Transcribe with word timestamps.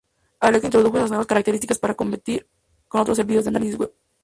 Alexa 0.39 0.65
introdujo 0.65 0.97
estas 0.97 1.11
nuevas 1.11 1.27
características 1.27 1.77
para 1.77 1.93
competir 1.93 2.49
con 2.87 3.01
otros 3.01 3.17
servicios 3.17 3.45
de 3.45 3.49
análisis 3.49 3.77
web. 3.79 3.93